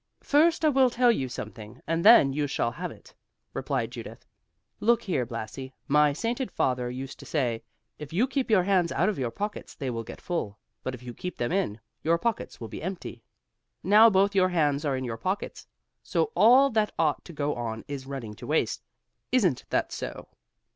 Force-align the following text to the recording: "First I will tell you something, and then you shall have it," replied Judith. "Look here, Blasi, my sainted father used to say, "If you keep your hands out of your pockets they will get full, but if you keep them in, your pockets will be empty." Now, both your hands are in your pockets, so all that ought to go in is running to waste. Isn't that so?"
"First 0.23 0.65
I 0.65 0.69
will 0.69 0.89
tell 0.89 1.11
you 1.11 1.29
something, 1.29 1.79
and 1.85 2.03
then 2.03 2.33
you 2.33 2.47
shall 2.47 2.71
have 2.71 2.89
it," 2.89 3.13
replied 3.53 3.91
Judith. 3.91 4.25
"Look 4.79 5.03
here, 5.03 5.27
Blasi, 5.27 5.73
my 5.87 6.11
sainted 6.11 6.49
father 6.49 6.89
used 6.89 7.19
to 7.19 7.25
say, 7.27 7.61
"If 7.99 8.11
you 8.11 8.25
keep 8.25 8.49
your 8.49 8.63
hands 8.63 8.91
out 8.91 9.09
of 9.09 9.19
your 9.19 9.29
pockets 9.29 9.75
they 9.75 9.91
will 9.91 10.03
get 10.03 10.19
full, 10.19 10.57
but 10.81 10.95
if 10.95 11.03
you 11.03 11.13
keep 11.13 11.37
them 11.37 11.51
in, 11.51 11.79
your 12.01 12.17
pockets 12.17 12.59
will 12.59 12.67
be 12.67 12.81
empty." 12.81 13.23
Now, 13.83 14.09
both 14.09 14.33
your 14.33 14.49
hands 14.49 14.83
are 14.85 14.97
in 14.97 15.03
your 15.03 15.17
pockets, 15.17 15.67
so 16.01 16.31
all 16.35 16.71
that 16.71 16.91
ought 16.97 17.23
to 17.25 17.31
go 17.31 17.71
in 17.71 17.85
is 17.87 18.07
running 18.07 18.33
to 18.37 18.47
waste. 18.47 18.81
Isn't 19.31 19.65
that 19.69 19.91
so?" 19.91 20.29